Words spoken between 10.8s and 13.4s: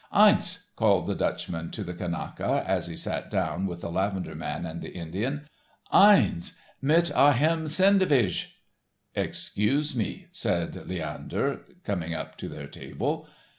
Leander, coming up to their table.